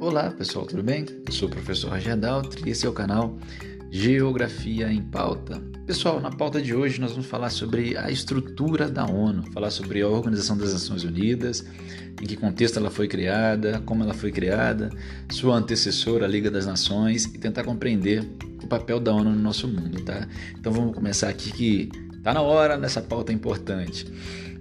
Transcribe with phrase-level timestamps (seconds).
[0.00, 1.04] Olá pessoal, tudo bem?
[1.26, 3.38] Eu sou o professor Roger Daltri e esse é o canal
[3.90, 5.60] Geografia em Pauta.
[5.86, 10.00] Pessoal, na pauta de hoje nós vamos falar sobre a estrutura da ONU, falar sobre
[10.00, 11.66] a Organização das Nações Unidas,
[12.18, 14.88] em que contexto ela foi criada, como ela foi criada,
[15.30, 18.26] sua antecessora, a Liga das Nações, e tentar compreender
[18.62, 20.26] o papel da ONU no nosso mundo, tá?
[20.58, 21.90] Então vamos começar aqui que
[22.22, 24.06] tá na hora nessa pauta importante.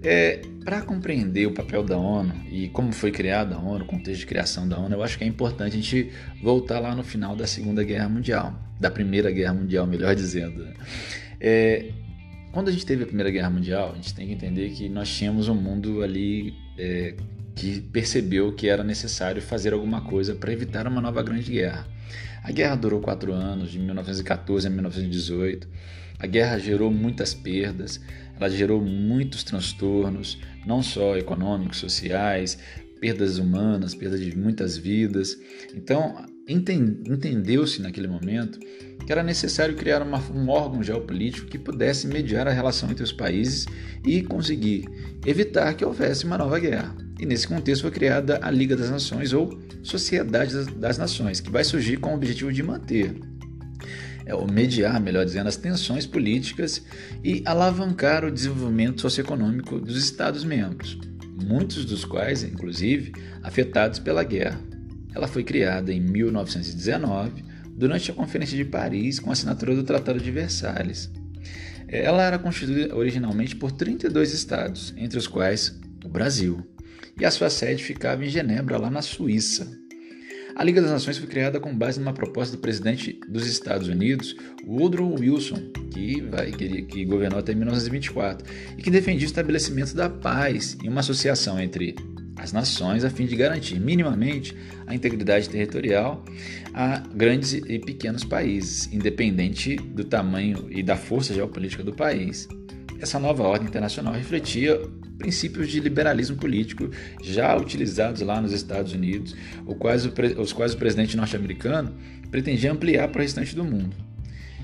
[0.02, 4.21] É, Para compreender o papel da ONU e como foi criada a ONU, o contexto
[4.21, 7.36] de criação da ONU, eu acho que é importante a gente voltar lá no final
[7.36, 10.66] da Segunda Guerra Mundial, da Primeira Guerra Mundial, melhor dizendo.
[11.40, 11.92] É,
[12.52, 15.10] quando a gente teve a Primeira Guerra Mundial, a gente tem que entender que nós
[15.10, 17.16] tínhamos um mundo ali é,
[17.56, 21.86] que percebeu que era necessário fazer alguma coisa para evitar uma nova grande guerra.
[22.42, 25.68] A guerra durou quatro anos, de 1914 a 1918.
[26.18, 28.02] A guerra gerou muitas perdas,
[28.39, 32.58] ela gerou muitos transtornos, não só econômicos, sociais,
[33.00, 35.38] perdas humanas, perda de muitas vidas.
[35.76, 38.60] Então, entendeu-se naquele momento
[39.06, 43.12] que era necessário criar uma, um órgão geopolítico que pudesse mediar a relação entre os
[43.12, 43.66] países
[44.06, 44.88] e conseguir
[45.26, 46.95] evitar que houvesse uma nova guerra.
[47.20, 51.64] E nesse contexto foi criada a Liga das Nações ou Sociedade das, Nações, que vai
[51.64, 53.16] surgir com o objetivo de manter
[54.34, 56.84] ou mediar, melhor dizendo, as tensões políticas
[57.24, 60.98] e alavancar o desenvolvimento socioeconômico dos Estados-membros,
[61.44, 63.14] muitos dos quais, inclusive,
[63.44, 64.60] afetados pela guerra.
[65.14, 70.20] Ela foi criada em 1919, durante a Conferência de Paris, com a assinatura do Tratado
[70.20, 71.10] de Versalhes.
[71.88, 76.62] É, ela era constituída originalmente por 32 estados, entre os quais o Brasil,
[77.20, 79.79] e a sua sede ficava em Genebra, lá na Suíça.
[80.55, 84.36] A Liga das Nações foi criada com base numa proposta do presidente dos Estados Unidos,
[84.66, 88.45] Woodrow Wilson, que, vai, que, que governou até 1924,
[88.77, 91.95] e que defendia o estabelecimento da paz e uma associação entre
[92.39, 94.55] as nações a fim de garantir minimamente
[94.88, 96.23] a integridade territorial
[96.73, 102.48] a grandes e pequenos países, independente do tamanho e da força geopolítica do país.
[102.99, 104.80] Essa nova ordem internacional refletia
[105.20, 106.90] princípios de liberalismo político
[107.22, 109.36] já utilizados lá nos Estados Unidos,
[110.38, 111.94] os quais o presidente norte-americano
[112.32, 113.96] pretendia ampliar para o restante do mundo.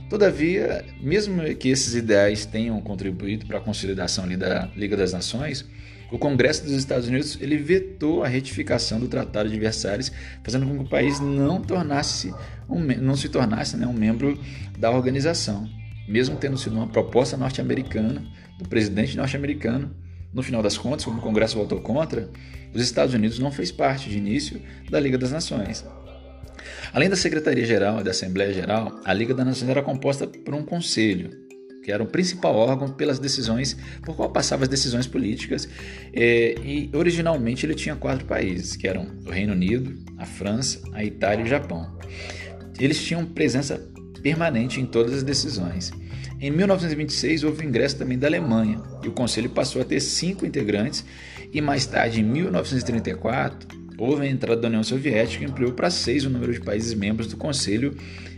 [0.10, 5.66] Todavia, mesmo que esses ideais tenham contribuído para a consolidação da Liga das Nações,
[6.12, 10.12] o Congresso dos Estados Unidos ele vetou a retificação do Tratado de Versalhes,
[10.44, 12.34] fazendo com que o país não, tornasse
[12.70, 14.40] um, não se tornasse né, um membro
[14.78, 15.68] da organização
[16.08, 18.24] mesmo tendo sido uma proposta norte-americana,
[18.58, 19.92] do presidente norte-americano,
[20.36, 22.30] no final das contas, como o Congresso votou contra,
[22.74, 25.86] os Estados Unidos não fez parte de início da Liga das Nações.
[26.94, 31.30] Além da Secretaria-Geral e da Assembleia-Geral, a Liga das Nações era composta por um conselho,
[31.82, 35.70] que era o principal órgão pelas decisões, por qual passava as decisões políticas,
[36.14, 41.02] eh, e originalmente ele tinha quatro países, que eram o Reino Unido, a França, a
[41.02, 41.98] Itália e o Japão.
[42.78, 43.90] Eles tinham presença
[44.22, 45.94] permanente em todas as decisões.
[46.46, 50.46] Em 1926 houve o ingresso também da Alemanha e o Conselho passou a ter cinco
[50.46, 51.04] integrantes
[51.52, 53.68] e mais tarde, em 1934,
[53.98, 57.26] houve a entrada da União Soviética que ampliou para seis o número de países membros
[57.26, 57.98] do Conselho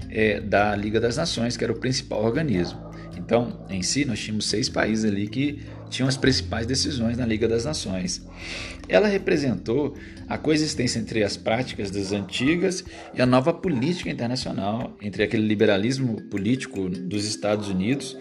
[0.10, 2.80] é, da Liga das Nações, que era o principal organismo.
[3.18, 5.60] Então, em si, nós tínhamos seis países ali que
[5.90, 8.26] tinham as principais decisões na Liga das Nações.
[8.90, 9.96] Ela representou
[10.30, 12.84] a coexistência entre as práticas das antigas
[13.14, 18.18] e a nova política internacional, entre aquele liberalismo político dos Estados Unidos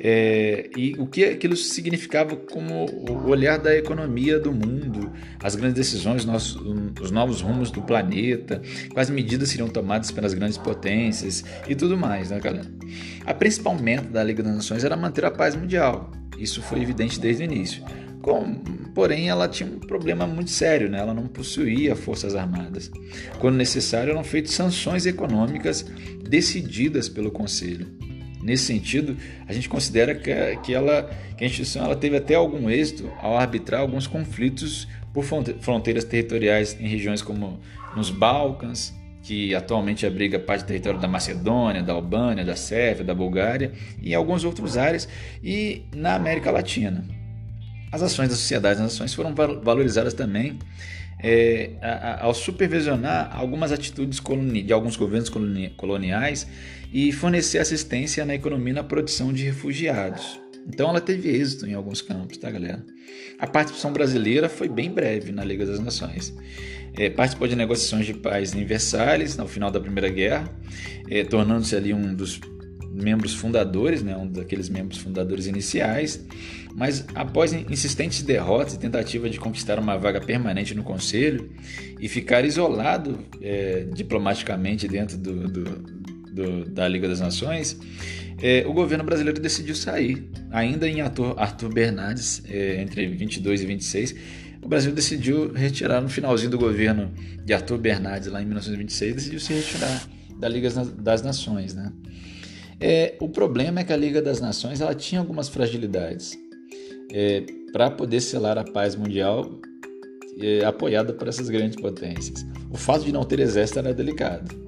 [0.00, 5.12] é, e o que aquilo significava como o olhar da economia do mundo,
[5.42, 6.56] as grandes decisões, os,
[7.00, 8.60] os novos rumos do planeta,
[8.92, 12.70] quais medidas seriam tomadas pelas grandes potências e tudo mais, né, galera?
[13.24, 16.21] A principal meta da Liga das Nações era manter a paz mundial.
[16.42, 17.84] Isso foi evidente desde o início.
[18.20, 18.54] Com,
[18.92, 20.98] porém, ela tinha um problema muito sério, né?
[20.98, 22.90] ela não possuía forças armadas.
[23.38, 25.86] Quando necessário, eram feitas sanções econômicas
[26.28, 27.86] decididas pelo Conselho.
[28.42, 29.16] Nesse sentido,
[29.46, 30.32] a gente considera que,
[30.64, 35.24] que, ela, que a instituição ela teve até algum êxito ao arbitrar alguns conflitos por
[35.60, 37.60] fronteiras territoriais em regiões como
[37.94, 38.92] nos Balcãs,
[39.22, 44.14] que atualmente abriga parte do território da Macedônia, da Albânia, da Sérvia, da Bulgária e
[44.14, 45.08] algumas outras áreas,
[45.42, 47.04] e na América Latina.
[47.90, 50.58] As ações da Sociedade das Nações foram valorizadas também
[51.22, 51.70] é,
[52.20, 54.20] ao supervisionar algumas atitudes
[54.64, 55.30] de alguns governos
[55.76, 56.46] coloniais
[56.92, 60.40] e fornecer assistência na economia e na produção de refugiados.
[60.66, 62.84] Então ela teve êxito em alguns campos, tá galera?
[63.38, 66.34] A participação brasileira foi bem breve na Liga das Nações.
[66.96, 70.54] É, participou de negociações de paz em Versalhes, no final da Primeira Guerra,
[71.08, 72.40] é, tornando-se ali um dos
[72.92, 76.22] membros fundadores, né, um daqueles membros fundadores iniciais,
[76.74, 81.50] mas após insistentes derrotas e tentativa de conquistar uma vaga permanente no Conselho
[81.98, 85.64] e ficar isolado é, diplomaticamente dentro do, do,
[86.32, 87.78] do, da Liga das Nações,
[88.42, 90.28] é, o governo brasileiro decidiu sair.
[90.50, 94.14] Ainda em Arthur, Arthur Bernardes, é, entre 22 e 26,
[94.62, 97.12] o Brasil decidiu retirar no finalzinho do governo
[97.44, 101.74] de Arthur Bernardes, lá em 1926, decidiu se retirar da Liga das Nações.
[101.74, 101.92] Né?
[102.80, 106.38] É, o problema é que a Liga das Nações ela tinha algumas fragilidades.
[107.12, 109.50] É, Para poder selar a paz mundial
[110.40, 112.46] é, apoiada por essas grandes potências.
[112.70, 114.62] O fato de não ter exército era delicado.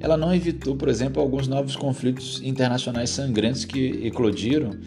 [0.00, 4.78] Ela não evitou, por exemplo, alguns novos conflitos internacionais sangrentos que eclodiram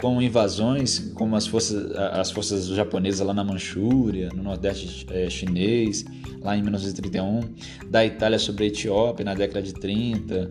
[0.00, 6.04] com invasões como as forças, as forças japonesas lá na Manchúria, no Nordeste é, chinês,
[6.40, 7.40] lá em 1931,
[7.88, 10.50] da Itália sobre a Etiópia na década de 30,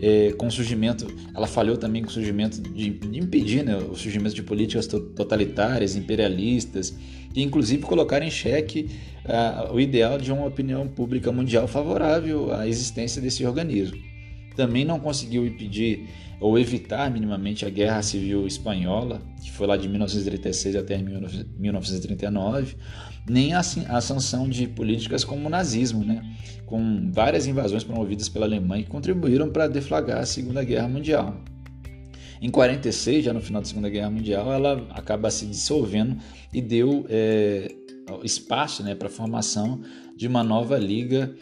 [0.00, 3.94] é, com o surgimento, ela falhou também com o surgimento de, de impedir né, o
[3.94, 6.94] surgimento de políticas totalitárias, imperialistas,
[7.34, 8.88] e inclusive colocar em xeque
[9.24, 13.98] uh, o ideal de uma opinião pública mundial favorável à existência desse organismo.
[14.58, 16.08] Também não conseguiu impedir
[16.40, 22.74] ou evitar minimamente a Guerra Civil Espanhola, que foi lá de 1936 até 1939,
[23.30, 26.28] nem a, a sanção de políticas como o nazismo, né?
[26.66, 31.40] com várias invasões promovidas pela Alemanha que contribuíram para deflagrar a Segunda Guerra Mundial.
[32.42, 36.16] Em 46, já no final da Segunda Guerra Mundial, ela acaba se dissolvendo
[36.52, 37.72] e deu é,
[38.24, 39.82] espaço né, para a formação
[40.16, 41.32] de uma nova liga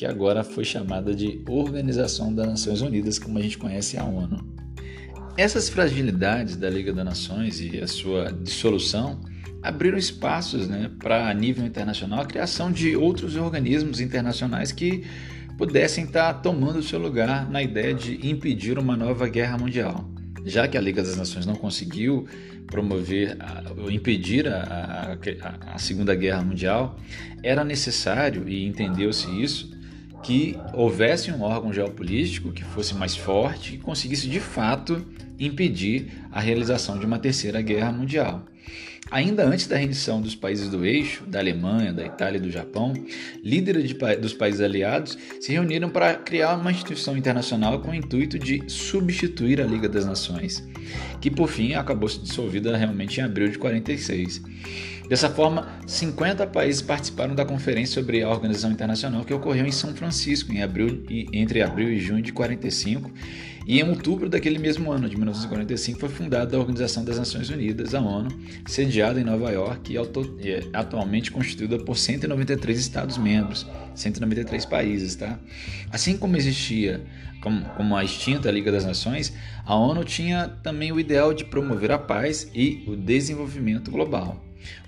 [0.00, 4.42] que agora foi chamada de Organização das Nações Unidas, como a gente conhece a ONU.
[5.36, 9.20] Essas fragilidades da Liga das Nações e a sua dissolução
[9.62, 15.04] abriram espaços né, para, a nível internacional, a criação de outros organismos internacionais que
[15.58, 20.10] pudessem estar tomando o seu lugar na ideia de impedir uma nova guerra mundial.
[20.46, 22.26] Já que a Liga das Nações não conseguiu
[22.66, 23.36] promover,
[23.90, 26.98] impedir a, a, a Segunda Guerra Mundial,
[27.42, 29.78] era necessário, e entendeu-se isso,
[30.22, 35.04] que houvesse um órgão geopolítico que fosse mais forte e conseguisse de fato
[35.38, 38.44] impedir a realização de uma terceira guerra mundial.
[39.10, 42.94] Ainda antes da rendição dos países do eixo, da Alemanha, da Itália e do Japão,
[43.42, 48.38] líderes de, dos países aliados se reuniram para criar uma instituição internacional com o intuito
[48.38, 50.64] de substituir a Liga das Nações,
[51.20, 54.42] que por fim acabou se dissolvida realmente em abril de 46.
[55.08, 59.92] Dessa forma, 50 países participaram da conferência sobre a organização internacional que ocorreu em São
[59.92, 61.02] Francisco em abril,
[61.32, 63.10] entre abril e junho de 45,
[63.70, 67.94] e em outubro daquele mesmo ano, de 1945, foi fundada a Organização das Nações Unidas,
[67.94, 68.28] a ONU,
[68.66, 73.64] sediada em Nova York e é, atualmente constituída por 193 Estados-membros,
[73.94, 75.14] 193 países.
[75.14, 75.38] Tá?
[75.88, 77.00] Assim como existia
[77.40, 79.32] como, como a extinta Liga das Nações,
[79.64, 84.44] a ONU tinha também o ideal de promover a paz e o desenvolvimento global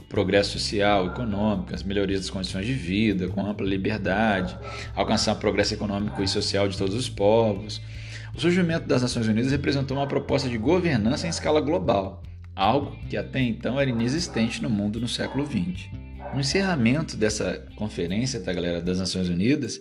[0.09, 4.55] progresso social, econômico, as melhorias das condições de vida, com ampla liberdade,
[4.95, 7.81] alcançar o progresso econômico e social de todos os povos.
[8.35, 12.23] O surgimento das Nações Unidas representou uma proposta de governança em escala global,
[12.57, 15.89] algo que até então era inexistente no mundo no século XX.
[16.33, 19.79] No encerramento dessa conferência, tá, galera, das Nações Unidas,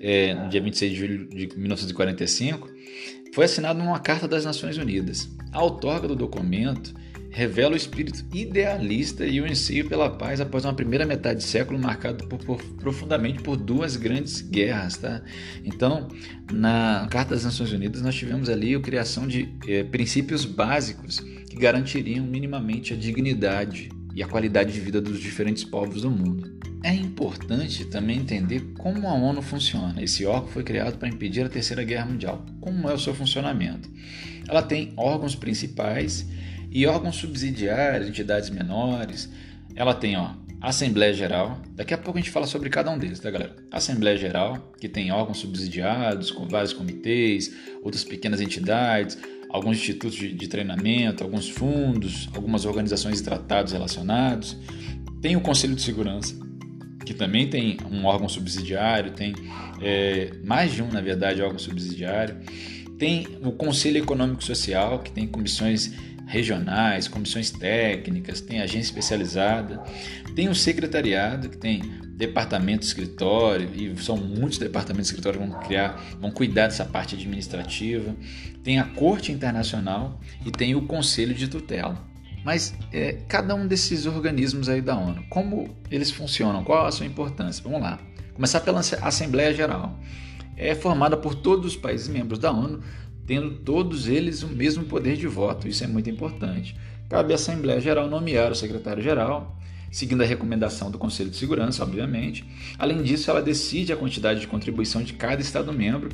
[0.00, 2.68] é, no dia 26 de julho de 1945,
[3.34, 5.28] foi assinada uma Carta das Nações Unidas.
[5.50, 6.94] A outorga do documento
[7.34, 11.76] revela o espírito idealista e o anseio pela paz após uma primeira metade de século
[11.80, 14.96] marcado por, por, profundamente por duas grandes guerras.
[14.96, 15.20] Tá?
[15.64, 16.08] Então,
[16.52, 21.56] na Carta das Nações Unidas, nós tivemos ali a criação de é, princípios básicos que
[21.56, 26.56] garantiriam minimamente a dignidade e a qualidade de vida dos diferentes povos do mundo.
[26.84, 30.00] É importante também entender como a ONU funciona.
[30.00, 32.46] Esse órgão foi criado para impedir a Terceira Guerra Mundial.
[32.60, 33.90] Como é o seu funcionamento?
[34.48, 36.28] Ela tem órgãos principais
[36.74, 39.30] e órgãos subsidiários, entidades menores.
[39.76, 41.62] Ela tem, ó, Assembleia Geral.
[41.70, 43.54] Daqui a pouco a gente fala sobre cada um deles, tá, galera?
[43.70, 49.16] Assembleia Geral, que tem órgãos subsidiados, com vários comitês, outras pequenas entidades,
[49.48, 54.56] alguns institutos de, de treinamento, alguns fundos, algumas organizações e tratados relacionados.
[55.22, 56.34] Tem o Conselho de Segurança,
[57.06, 59.32] que também tem um órgão subsidiário, tem
[59.80, 62.36] é, mais de um, na verdade, órgão subsidiário.
[62.98, 65.92] Tem o Conselho Econômico Social, que tem comissões
[66.34, 69.82] regionais, comissões técnicas, tem agência especializada,
[70.34, 71.80] tem o secretariado, que tem
[72.16, 77.14] departamento escritório, e são muitos departamentos de escritório que vão criar, vão cuidar dessa parte
[77.14, 78.14] administrativa,
[78.64, 82.04] tem a Corte Internacional e tem o Conselho de Tutela.
[82.44, 87.06] Mas é, cada um desses organismos aí da ONU, como eles funcionam, qual a sua
[87.06, 87.62] importância?
[87.62, 87.98] Vamos lá.
[88.34, 89.98] Começar pela Assembleia Geral.
[90.56, 92.80] É formada por todos os países membros da ONU
[93.26, 95.68] tendo todos eles o mesmo poder de voto.
[95.68, 96.76] Isso é muito importante.
[97.08, 99.58] Cabe à Assembleia Geral nomear o secretário-geral,
[99.90, 102.44] seguindo a recomendação do Conselho de Segurança, obviamente.
[102.78, 106.10] Além disso, ela decide a quantidade de contribuição de cada Estado-membro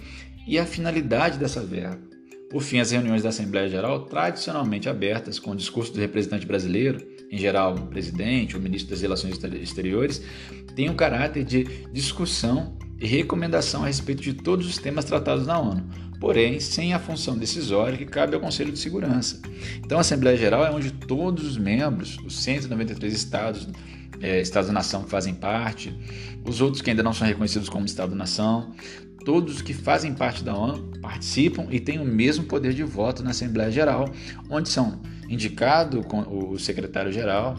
[0.46, 2.10] e a finalidade dessa verba.
[2.50, 7.06] Por fim, as reuniões da Assembleia Geral, tradicionalmente abertas com o discurso do representante brasileiro,
[7.30, 10.20] em geral o presidente ou ministro das Relações Exteriores,
[10.74, 11.62] têm um caráter de
[11.92, 15.88] discussão e recomendação a respeito de todos os temas tratados na ONU,
[16.20, 19.40] porém sem a função decisória que cabe ao Conselho de Segurança.
[19.78, 23.66] Então, a Assembleia Geral é onde todos os membros, os 193 estados,
[24.20, 25.98] é, Estados-nação que fazem parte,
[26.44, 28.72] os outros que ainda não são reconhecidos como Estado-nação,
[29.24, 33.30] todos que fazem parte da ONU participam e têm o mesmo poder de voto na
[33.30, 34.10] Assembleia Geral,
[34.50, 37.56] onde são indicado o secretário-geral,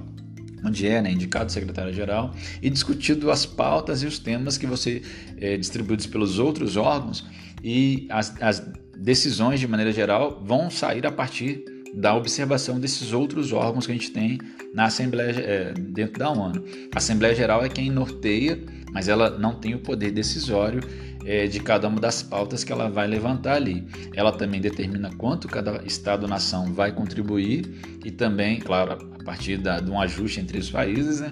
[0.63, 5.01] onde é né, indicado secretário-geral e discutido as pautas e os temas que você
[5.37, 7.25] é, distribuídos pelos outros órgãos
[7.63, 11.63] e as, as decisões de maneira geral vão sair a partir
[11.93, 14.39] da observação desses outros órgãos que a gente tem
[14.73, 16.63] na Assembleia é, dentro da ONU.
[16.93, 18.57] A Assembleia Geral é quem norteia,
[18.93, 20.81] mas ela não tem o poder decisório
[21.25, 23.87] é, de cada uma das pautas que ela vai levantar ali.
[24.15, 29.89] Ela também determina quanto cada Estado-nação vai contribuir e também, claro, a partir da, de
[29.89, 31.31] um ajuste entre os países, né?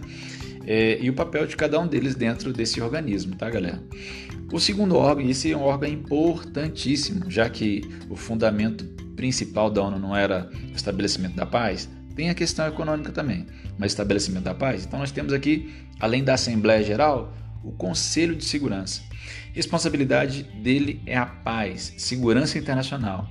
[0.65, 3.81] É, e o papel de cada um deles dentro desse organismo, tá, galera?
[4.51, 9.99] O segundo órgão, esse é um órgão importantíssimo, já que o fundamento principal da ONU
[9.99, 13.45] não era o estabelecimento da paz, tem a questão econômica também,
[13.77, 14.85] mas estabelecimento da paz.
[14.85, 19.01] Então nós temos aqui, além da Assembleia Geral, o Conselho de Segurança.
[19.53, 23.29] Responsabilidade dele é a paz, segurança internacional.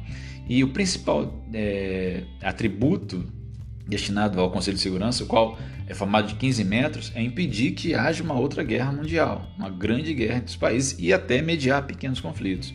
[0.49, 3.25] E o principal é, atributo
[3.87, 7.95] destinado ao Conselho de Segurança, o qual é formado de 15 metros, é impedir que
[7.95, 12.21] haja uma outra guerra mundial, uma grande guerra entre os países e até mediar pequenos
[12.21, 12.75] conflitos.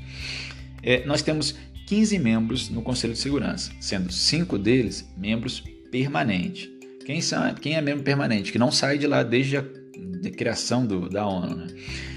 [0.82, 1.56] É, nós temos
[1.86, 6.70] 15 membros no Conselho de Segurança, sendo cinco deles membros permanentes.
[7.06, 8.52] Quem, são, quem é membro permanente?
[8.52, 9.66] Que não sai de lá desde a
[9.98, 11.56] de criação do, da ONU.
[11.56, 11.68] Né?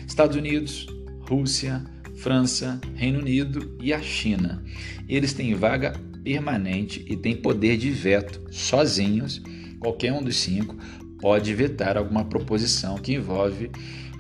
[0.06, 0.87] Estados Unidos,
[1.21, 1.85] Rússia,
[2.16, 4.62] França, Reino Unido e a China.
[5.09, 5.92] Eles têm vaga
[6.25, 9.42] permanente e têm poder de veto sozinhos.
[9.78, 10.76] Qualquer um dos cinco
[11.21, 13.71] pode vetar alguma proposição que envolve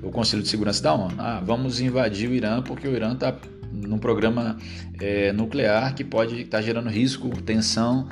[0.02, 1.14] o Conselho de Segurança da ONU.
[1.18, 3.36] Ah, vamos invadir o Irã porque o Irã está
[3.72, 4.56] num programa
[5.00, 8.08] é, nuclear que pode estar tá gerando risco, tensão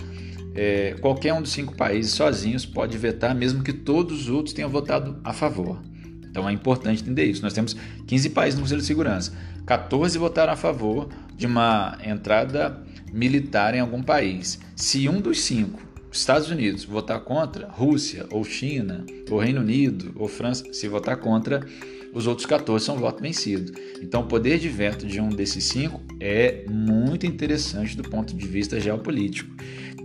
[0.54, 4.70] é, qualquer um dos cinco países sozinhos pode vetar, mesmo que todos os outros tenham
[4.70, 5.82] votado a favor.
[6.30, 7.42] Então é importante entender isso.
[7.42, 9.32] Nós temos 15 países no Conselho de Segurança.
[9.66, 12.82] 14 votaram a favor de uma entrada
[13.12, 14.61] militar em algum país.
[14.76, 15.80] Se um dos cinco,
[16.11, 21.66] Estados Unidos, votar contra, Rússia ou China, ou Reino Unido ou França, se votar contra,
[22.12, 23.73] os outros 14 são voto vencido.
[24.00, 28.46] Então, o poder de veto de um desses cinco é muito interessante do ponto de
[28.46, 29.50] vista geopolítico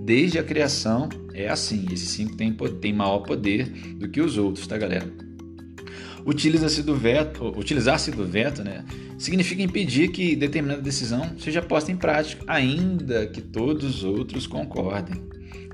[0.05, 1.85] desde a criação é assim.
[1.91, 5.11] Esses cinco têm, têm maior poder do que os outros, tá, galera?
[6.25, 8.83] Utiliza-se do veto, utilizar-se do veto, né,
[9.17, 15.21] significa impedir que determinada decisão seja posta em prática, ainda que todos os outros concordem.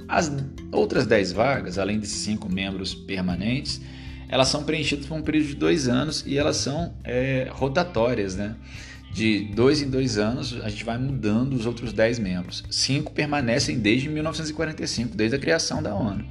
[0.07, 0.31] As
[0.71, 3.81] outras 10 vagas, além desses cinco membros permanentes,
[4.29, 8.55] elas são preenchidas por um período de dois anos e elas são é, rotatórias, né?
[9.15, 12.65] De dois em dois anos, a gente vai mudando os outros dez membros.
[12.69, 16.25] Cinco permanecem desde 1945, desde a criação da ONU.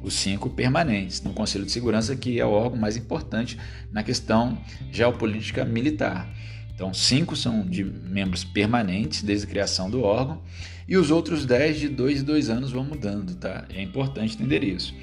[0.00, 3.58] Os cinco permanentes no Conselho de Segurança, que é o órgão mais importante
[3.90, 4.56] na questão
[4.92, 6.32] geopolítica militar.
[6.72, 10.40] Então, cinco são de membros permanentes desde a criação do órgão
[10.86, 13.66] e os outros dez de dois em dois anos vão mudando, tá?
[13.74, 14.94] É importante entender isso.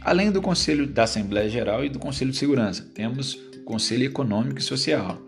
[0.00, 4.60] Além do Conselho da Assembleia Geral e do Conselho de Segurança, temos o Conselho Econômico
[4.60, 5.20] e Social.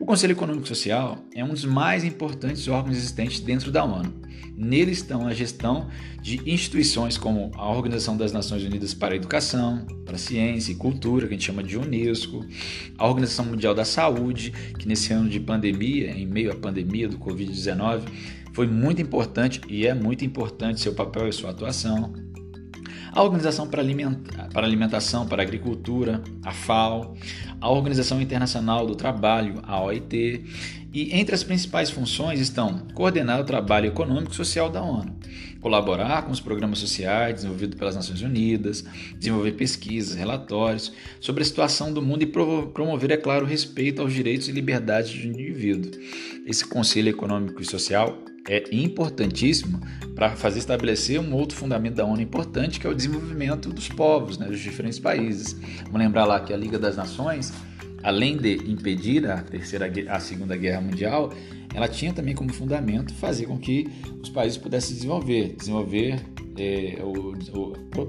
[0.00, 4.12] O Conselho Econômico Social é um dos mais importantes órgãos existentes dentro da ONU.
[4.56, 5.88] Nele estão a gestão
[6.20, 10.74] de instituições como a Organização das Nações Unidas para a Educação, para a Ciência e
[10.74, 12.44] Cultura, que a gente chama de Unesco,
[12.98, 17.18] a Organização Mundial da Saúde, que nesse ano de pandemia, em meio à pandemia do
[17.18, 18.02] Covid-19,
[18.52, 22.12] foi muito importante e é muito importante seu papel e sua atuação
[23.14, 23.82] a Organização para,
[24.52, 27.16] para Alimentação para Agricultura, a FAO,
[27.60, 30.44] a Organização Internacional do Trabalho, a OIT,
[30.92, 35.16] e entre as principais funções estão coordenar o trabalho econômico e social da ONU,
[35.60, 38.84] colaborar com os programas sociais desenvolvidos pelas Nações Unidas,
[39.16, 44.12] desenvolver pesquisas, relatórios sobre a situação do mundo e promover, é claro, o respeito aos
[44.12, 45.92] direitos e liberdades do indivíduo.
[46.46, 48.18] Esse Conselho Econômico e Social
[48.48, 49.80] é importantíssimo
[50.14, 54.38] para fazer estabelecer um outro fundamento da ONU importante, que é o desenvolvimento dos povos,
[54.38, 55.56] né, dos diferentes países.
[55.84, 57.52] Vamos lembrar lá que a Liga das Nações
[58.04, 61.32] além de impedir a terceira, a segunda guerra mundial,
[61.74, 63.88] ela tinha também como fundamento fazer com que
[64.22, 66.20] os países pudessem desenvolver, desenvolver
[66.56, 66.98] é,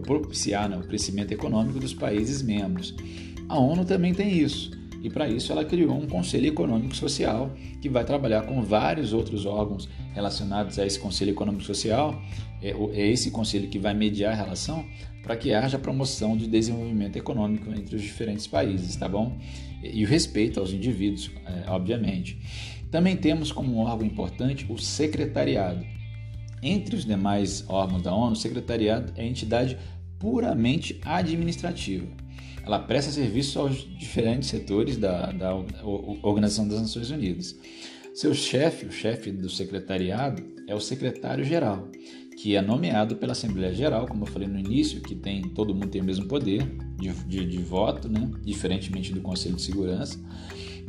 [0.05, 2.93] propiciar né, o crescimento econômico dos países membros.
[3.47, 4.71] A ONU também tem isso.
[5.05, 9.45] E para isso ela criou um Conselho Econômico Social que vai trabalhar com vários outros
[9.45, 12.19] órgãos relacionados a esse Conselho Econômico Social.
[12.59, 14.83] É, é esse conselho que vai mediar a relação
[15.21, 19.37] para que haja promoção de desenvolvimento econômico entre os diferentes países, tá bom?
[19.83, 22.39] E, e o respeito aos indivíduos, é, obviamente.
[22.89, 25.85] Também temos como um órgão importante o secretariado.
[26.63, 29.77] Entre os demais órgãos da ONU, o secretariado é a entidade
[30.17, 32.07] puramente administrativa
[32.65, 35.53] ela presta serviço aos diferentes setores da, da
[36.23, 37.55] Organização das Nações Unidas.
[38.13, 41.89] Seu chefe, o chefe do secretariado, é o secretário-geral,
[42.37, 45.89] que é nomeado pela Assembleia Geral, como eu falei no início, que tem todo mundo
[45.89, 46.63] tem o mesmo poder
[46.97, 48.31] de, de, de voto, né?
[48.41, 50.19] diferentemente do Conselho de Segurança.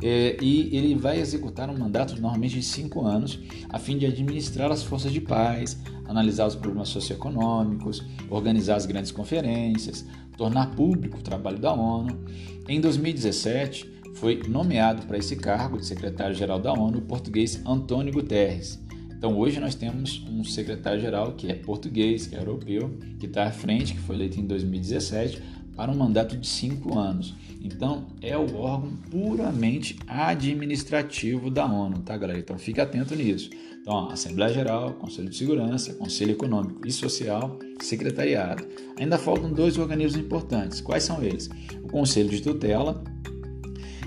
[0.01, 3.39] É, e ele vai executar um mandato normalmente de cinco anos,
[3.69, 9.11] a fim de administrar as forças de paz, analisar os problemas socioeconômicos, organizar as grandes
[9.11, 10.05] conferências,
[10.37, 12.19] tornar público o trabalho da ONU.
[12.67, 18.79] Em 2017, foi nomeado para esse cargo de secretário-geral da ONU o português Antônio Guterres.
[19.17, 23.51] Então hoje nós temos um secretário-geral que é português, que é europeu, que está à
[23.51, 25.41] frente, que foi eleito em 2017,
[25.77, 27.35] para um mandato de cinco anos.
[27.63, 32.39] Então é o órgão puramente administrativo da ONU, tá galera?
[32.39, 33.51] Então fique atento nisso.
[33.79, 38.67] Então, Assembleia Geral, Conselho de Segurança, Conselho Econômico e Social, Secretariado.
[38.99, 40.81] Ainda faltam dois organismos importantes.
[40.81, 41.49] Quais são eles?
[41.81, 43.01] O Conselho de Tutela.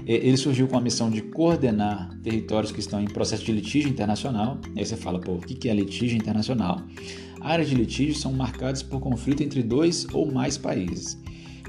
[0.04, 4.58] Ele surgiu com a missão de coordenar territórios que estão em processo de litígio internacional.
[4.76, 6.82] Aí você fala, pô, o que é litígio internacional?
[7.40, 11.18] Áreas de litígio são marcadas por conflito entre dois ou mais países.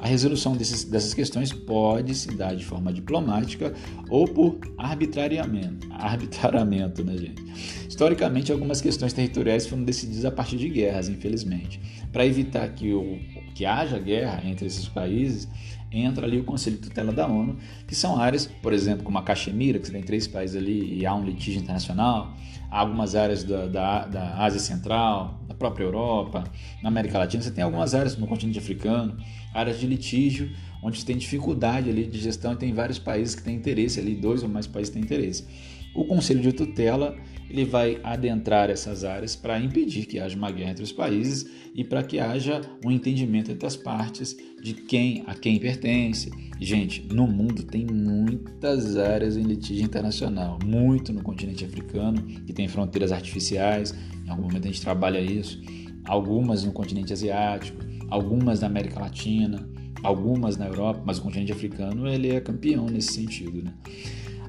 [0.02, 3.72] A resolução desses, dessas questões pode se dar de forma diplomática
[4.10, 7.44] ou por arbitrariamente, arbitrariamente, né, gente?
[7.88, 11.80] Historicamente, algumas questões territoriais foram decididas a partir de guerras, infelizmente.
[12.12, 13.20] Para evitar que, o,
[13.54, 15.48] que haja guerra entre esses países,
[15.92, 19.24] entra ali o Conselho de Tutela da ONU, que são áreas, por exemplo, como a
[19.24, 22.34] Caxemira, que você tem três países ali e há um litígio internacional,
[22.72, 26.46] há algumas áreas da, da, da Ásia Central, da própria Europa,
[26.82, 29.18] na América Latina, você tem algumas áreas no continente africano,
[29.54, 30.50] áreas de litígio,
[30.82, 34.44] onde tem dificuldade ali de gestão e tem vários países que têm interesse ali, dois
[34.44, 35.46] ou mais países têm interesse.
[35.94, 37.18] O Conselho de Tutela
[37.52, 41.84] ele vai adentrar essas áreas para impedir que haja uma guerra entre os países e
[41.84, 46.32] para que haja um entendimento entre as partes de quem a quem pertence.
[46.62, 52.70] Gente, no mundo tem muitas áreas em litígio internacional, muito no continente africano, que tem
[52.70, 53.94] fronteiras artificiais,
[54.26, 55.62] em algum momento a gente trabalha isso,
[56.06, 59.68] algumas no continente asiático, algumas na América Latina,
[60.04, 63.74] algumas na Europa, mas o continente africano ele é campeão nesse sentido, né?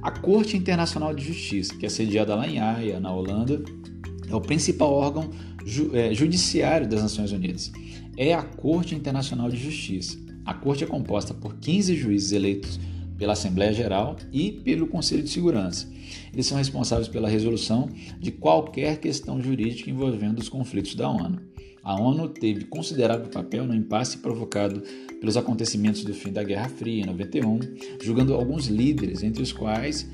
[0.03, 3.63] A Corte Internacional de Justiça, que é sediada lá em Haia, na Holanda,
[4.29, 5.31] é o principal órgão
[5.65, 7.71] ju é, judiciário das Nações Unidas.
[8.17, 10.19] É a Corte Internacional de Justiça.
[10.45, 12.81] A Corte é composta por 15 juízes eleitos
[13.17, 15.89] pela Assembleia Geral e pelo Conselho de Segurança.
[16.33, 21.52] Eles são responsáveis pela resolução de qualquer questão jurídica envolvendo os conflitos da ONU.
[21.83, 24.83] A ONU teve considerável papel no impasse provocado
[25.21, 27.61] pelos acontecimentos do fim da Guerra Fria em 91,
[28.01, 30.09] julgando alguns líderes, entre os quais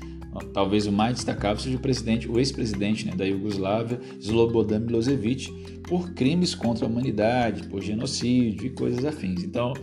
[0.53, 5.51] talvez o mais destacável seja o presidente, o ex-presidente né, da Iugoslávia, Slobodan Milosevic,
[5.83, 9.43] por crimes contra a humanidade, por genocídio e coisas afins.
[9.43, 9.73] Então,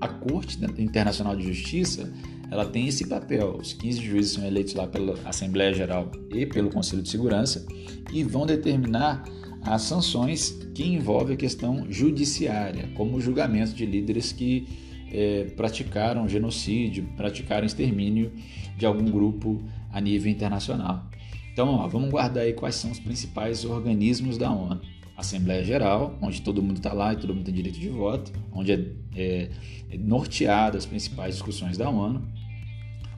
[0.00, 2.12] a Corte Internacional de Justiça
[2.50, 3.56] ela tem esse papel.
[3.60, 7.66] Os 15 juízes são eleitos lá pela Assembleia Geral e pelo Conselho de Segurança
[8.12, 9.24] e vão determinar
[9.64, 14.66] as sanções que envolvem a questão judiciária, como o julgamento de líderes que
[15.10, 18.32] é, praticaram genocídio, praticaram extermínio
[18.76, 21.08] de algum grupo a nível internacional.
[21.52, 24.80] Então, vamos guardar aí quais são os principais organismos da ONU.
[25.16, 28.72] Assembleia Geral, onde todo mundo está lá e todo mundo tem direito de voto, onde
[28.72, 29.50] é, é,
[29.90, 32.26] é norteada as principais discussões da ONU.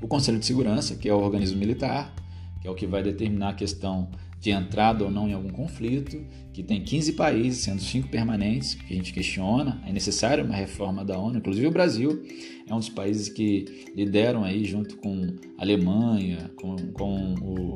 [0.02, 2.14] O Conselho de Segurança, que é o organismo militar,
[2.60, 6.24] que é o que vai determinar a questão de entrada ou não em algum conflito,
[6.52, 11.04] que tem 15 países, sendo 5 permanentes, que a gente questiona, é necessária uma reforma
[11.04, 12.22] da ONU, inclusive o Brasil
[12.68, 17.74] é um dos países que lideram aí junto com a Alemanha, com, com o,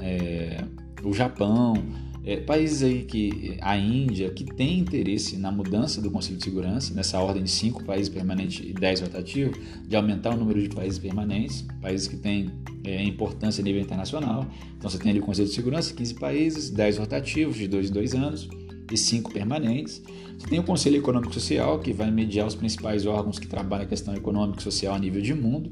[0.00, 0.64] é,
[1.02, 1.74] o Japão,
[2.24, 6.94] é, países aí que a Índia que tem interesse na mudança do Conselho de Segurança,
[6.94, 10.98] nessa ordem de cinco países permanentes e dez rotativos, de aumentar o número de países
[10.98, 12.50] permanentes, países que têm
[12.84, 14.46] é, importância a nível internacional.
[14.78, 17.92] Então você tem ali o Conselho de Segurança, 15 países, 10 rotativos de dois em
[17.92, 18.48] dois anos.
[18.90, 20.02] e cinco permanentes.
[20.38, 23.88] Você tem o Conselho Econômico Social, que vai mediar os principais órgãos que trabalham a
[23.88, 25.70] questão econômica e social a nível de mundo.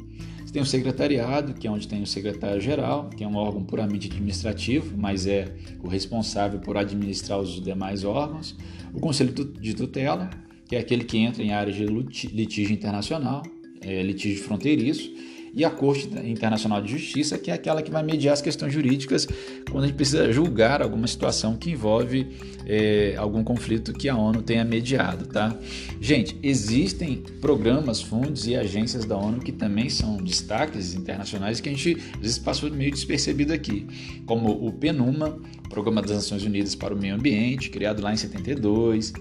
[0.51, 4.09] Você tem o Secretariado, que é onde tem o Secretário-Geral, que é um órgão puramente
[4.09, 5.45] administrativo, mas é
[5.81, 8.57] o responsável por administrar os demais órgãos.
[8.93, 10.29] O Conselho de Tutela,
[10.67, 13.45] que é aquele que entra em áreas de litígio internacional,
[13.81, 15.15] é, litígio fronteiriço
[15.55, 19.27] e a Corte Internacional de Justiça, que é aquela que vai mediar as questões jurídicas
[19.71, 22.27] quando a gente precisa julgar alguma situação que envolve
[22.67, 25.57] é, algum conflito que a ONU tenha mediado, tá?
[26.01, 31.73] Gente, existem programas, fundos e agências da ONU que também são destaques internacionais que a
[31.73, 33.87] gente às vezes passou meio despercebido aqui,
[34.27, 39.13] como o PNUMA, Programa das Nações Unidas para o Meio Ambiente, criado lá em 72,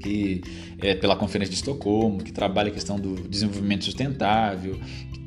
[0.00, 0.42] que
[0.80, 4.78] é pela Conferência de Estocolmo, que trabalha a questão do desenvolvimento sustentável,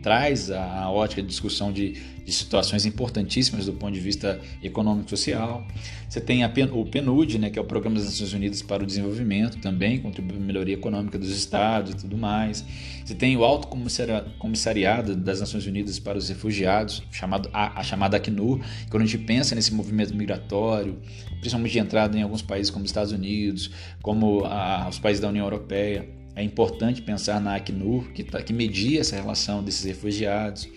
[0.05, 5.09] traz a, a ótica de discussão de, de, situações importantíssimas do ponto de vista econômico
[5.09, 5.65] social.
[6.07, 8.85] Você tem a, o PNUD, né, que é o Programa das Nações Unidas para o
[8.85, 12.63] Desenvolvimento, também contribui para a melhoria econômica dos estados e tudo mais.
[13.03, 13.67] Você tem o Alto
[14.37, 18.59] Comissariado das Nações Unidas para os Refugiados, chamado, a, a chamada Acnur,
[18.91, 20.99] quando a gente pensa nesse movimento migratório,
[21.39, 23.71] principalmente de entrada em alguns países como os Estados Unidos,
[24.03, 28.51] como a, os países da União Europeia, é importante pensar na Acnur, que, tá, que
[28.51, 30.67] media essa relação desses refugiados.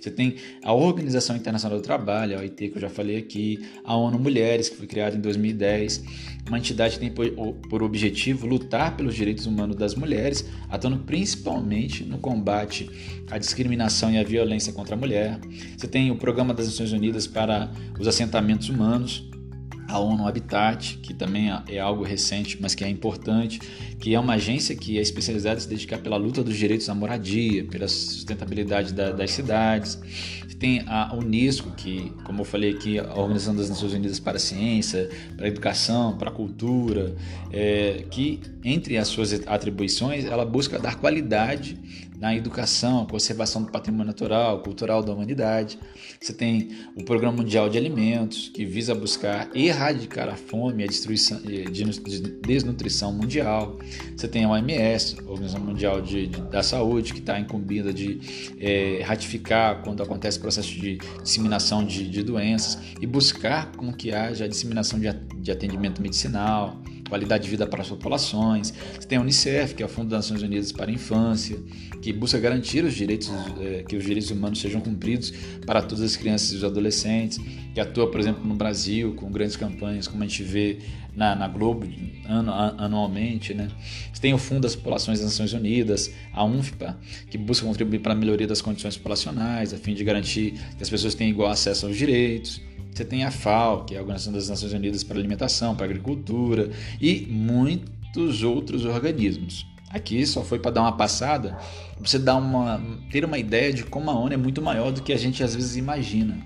[0.00, 3.96] Você tem a Organização Internacional do Trabalho, a OIT, que eu já falei aqui, a
[3.96, 6.04] ONU Mulheres, que foi criada em 2010,
[6.46, 7.28] uma entidade que tem por,
[7.68, 12.88] por objetivo lutar pelos direitos humanos das mulheres, atuando principalmente no combate
[13.28, 15.40] à discriminação e à violência contra a mulher.
[15.76, 19.27] Você tem o Programa das Nações Unidas para os Assentamentos Humanos,
[19.88, 23.58] a ONU Habitat, que também é algo recente, mas que é importante,
[23.98, 26.94] que é uma agência que é especializada em se dedicar pela luta dos direitos à
[26.94, 29.98] moradia, pela sustentabilidade da, das cidades.
[30.58, 34.40] Tem a Unesco, que, como eu falei aqui, a Organização das Nações Unidas para a
[34.40, 37.14] Ciência, para a Educação, para a Cultura,
[37.52, 41.78] é, que, entre as suas atribuições, ela busca dar qualidade
[42.18, 45.78] na educação, conservação do patrimônio natural, cultural da humanidade.
[46.20, 50.88] Você tem o Programa Mundial de Alimentos, que visa buscar erradicar a fome e a
[50.88, 51.84] destruição, de
[52.42, 53.78] desnutrição mundial.
[54.16, 58.20] Você tem a OMS, a Organização Mundial de, de, da Saúde, que está incumbida de
[58.58, 64.44] é, ratificar quando acontece processo de disseminação de, de, doenças e buscar com que haja
[64.44, 68.72] a disseminação de, de atendimento medicinal qualidade de vida para as populações.
[68.98, 71.58] Você tem a Unicef, que é o Fundo das Nações Unidas para a Infância,
[72.00, 75.32] que busca garantir os direitos, é, que os direitos humanos sejam cumpridos
[75.66, 77.40] para todas as crianças e os adolescentes,
[77.74, 80.78] que atua, por exemplo, no Brasil com grandes campanhas, como a gente vê
[81.14, 81.86] na, na Globo
[82.26, 83.52] anu, anualmente.
[83.52, 83.68] Né?
[84.12, 88.12] Você tem o Fundo das Populações das Nações Unidas, a UNFPA, que busca contribuir para
[88.12, 91.86] a melhoria das condições populacionais, a fim de garantir que as pessoas tenham igual acesso
[91.86, 92.67] aos direitos.
[92.92, 95.84] Você tem a FAO, que é a Organização das Nações Unidas para a Alimentação, para
[95.84, 96.70] a Agricultura
[97.00, 99.66] e muitos outros organismos.
[99.90, 101.58] Aqui só foi para dar uma passada,
[101.96, 105.02] para você dar uma, ter uma ideia de como a ONU é muito maior do
[105.02, 106.36] que a gente às vezes imagina.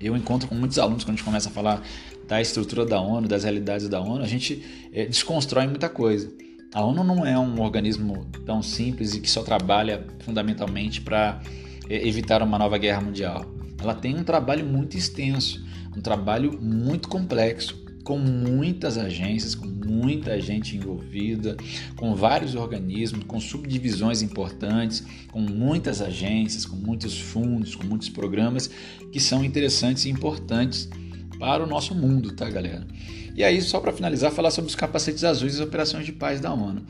[0.00, 1.82] Eu encontro com muitos alunos quando a gente começa a falar
[2.26, 6.30] da estrutura da ONU, das realidades da ONU, a gente é, desconstrói muita coisa.
[6.74, 11.40] A ONU não é um organismo tão simples e que só trabalha fundamentalmente para
[11.88, 13.55] é, evitar uma nova guerra mundial.
[13.78, 15.64] Ela tem um trabalho muito extenso
[15.96, 21.56] um trabalho muito complexo, com muitas agências, com muita gente envolvida,
[21.96, 28.70] com vários organismos, com subdivisões importantes, com muitas agências, com muitos fundos, com muitos programas
[29.10, 30.88] que são interessantes e importantes
[31.38, 32.86] para o nosso mundo, tá, galera?
[33.34, 36.40] E aí, só para finalizar, falar sobre os capacetes azuis e as operações de paz
[36.40, 36.82] da ONU.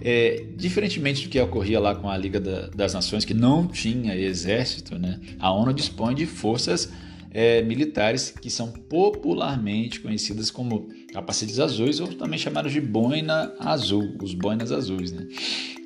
[0.00, 4.14] É, diferentemente do que ocorria lá com a Liga da, das Nações, que não tinha
[4.16, 5.18] exército, né?
[5.40, 6.88] A ONU dispõe de forças
[7.30, 14.16] é, militares que são popularmente conhecidas como capacetes azuis ou também chamados de boina azul,
[14.22, 15.12] os boinas azuis.
[15.12, 15.26] Né?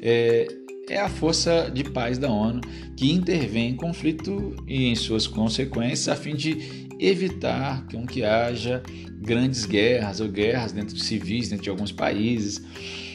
[0.01, 0.47] É,
[0.89, 2.61] é a força de paz da ONU
[2.97, 8.83] que intervém em conflito e em suas consequências a fim de evitar que, que haja
[9.21, 12.63] grandes guerras ou guerras dentro de civis dentro de alguns países.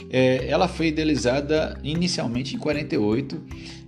[0.10, 3.42] É, ela foi idealizada inicialmente em 48,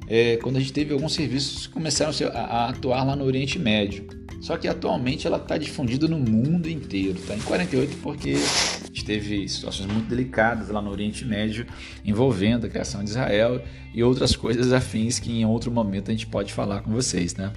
[0.08, 3.58] é, quando a gente teve alguns serviços que começaram a, a atuar lá no Oriente
[3.58, 4.08] Médio.
[4.42, 7.36] Só que atualmente ela está difundida no mundo inteiro, tá?
[7.36, 8.36] Em 48 porque
[8.84, 11.66] a gente teve situações muito delicadas lá no Oriente Médio
[12.06, 13.62] envolvendo a criação de Israel
[13.94, 17.52] e outras coisas afins que em outro momento a gente pode falar com vocês, né?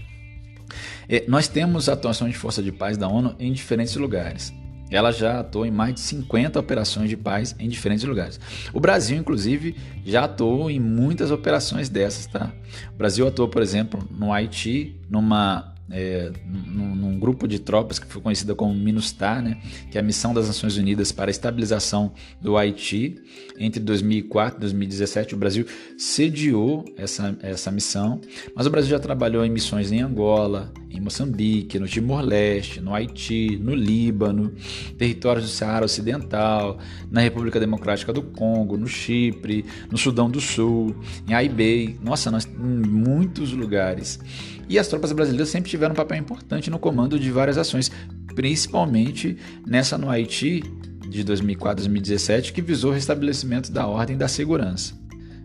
[1.08, 4.52] É, nós temos atuação de força de paz da ONU em diferentes lugares.
[4.90, 8.38] Ela já atuou em mais de 50 operações de paz em diferentes lugares.
[8.74, 12.52] O Brasil, inclusive, já atuou em muitas operações dessas, tá?
[12.92, 18.06] O Brasil atuou, por exemplo, no Haiti, numa é, num, num, grupo de tropas que
[18.06, 19.60] foi conhecida como MINUSTAH, né,
[19.90, 23.20] que é a Missão das Nações Unidas para a Estabilização do Haiti.
[23.58, 25.66] Entre 2004 e 2017, o Brasil
[25.98, 28.20] sediou essa, essa missão,
[28.56, 33.58] mas o Brasil já trabalhou em missões em Angola, em Moçambique, no Timor-Leste, no Haiti,
[33.60, 34.52] no Líbano,
[34.98, 36.78] territórios do Saara Ocidental,
[37.10, 40.94] na República Democrática do Congo, no Chipre, no Sudão do Sul,
[41.28, 44.20] em Aibei, nossa, nós, em muitos lugares.
[44.68, 47.90] E as tropas brasileiras sempre tiveram um papel importante no comando de várias ações,
[48.34, 50.62] principalmente nessa no Haiti
[51.08, 55.01] de 2004 2017, que visou o restabelecimento da ordem e da segurança.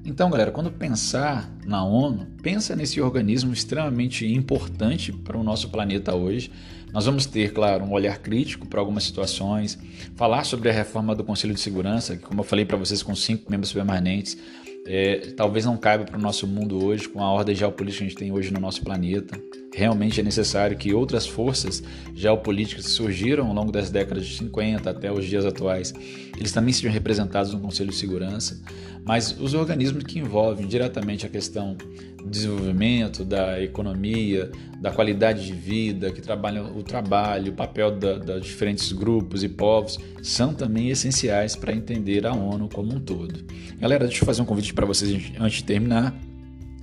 [0.07, 6.15] Então, galera, quando pensar na ONU, pensa nesse organismo extremamente importante para o nosso planeta
[6.15, 6.49] hoje.
[6.93, 9.77] Nós vamos ter, claro, um olhar crítico para algumas situações,
[10.15, 13.13] falar sobre a reforma do Conselho de Segurança, que, como eu falei para vocês, com
[13.13, 14.37] cinco membros permanentes,
[14.85, 18.07] é, talvez não caiba para o nosso mundo hoje, com a ordem geopolítica que a
[18.07, 19.37] gente tem hoje no nosso planeta.
[19.77, 21.83] Realmente é necessário que outras forças
[22.15, 25.93] geopolíticas que surgiram ao longo das décadas de 50 até os dias atuais,
[26.35, 28.59] eles também sejam representados no Conselho de Segurança.
[29.05, 31.77] Mas os organismos que envolvem diretamente a questão
[32.17, 38.39] do desenvolvimento, da economia, da qualidade de vida, que trabalham o trabalho, o papel da
[38.39, 43.45] diferentes grupos e povos, são também essenciais para entender a ONU como um todo.
[43.79, 46.19] Galera, deixa eu fazer um convite para vocês antes de terminar.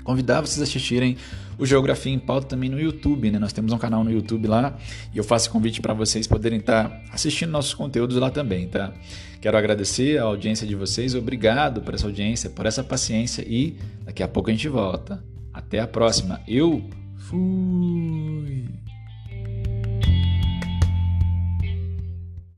[0.04, 1.16] Convidar vocês a assistirem
[1.58, 3.38] o Geografia em Pauta também no YouTube, né?
[3.38, 4.76] Nós temos um canal no YouTube lá
[5.12, 8.92] e eu faço convite para vocês poderem estar tá assistindo nossos conteúdos lá também, tá?
[9.40, 14.22] Quero agradecer a audiência de vocês, obrigado por essa audiência, por essa paciência e daqui
[14.22, 15.24] a pouco a gente volta.
[15.52, 16.40] Até a próxima.
[16.46, 16.82] Eu
[17.16, 18.83] fui.